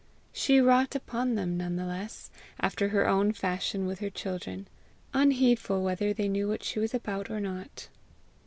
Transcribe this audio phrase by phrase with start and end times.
[0.33, 4.67] She wrought upon them nevertheless after her own fashion with her children,
[5.13, 7.87] unheedful whether they knew what she was about or not.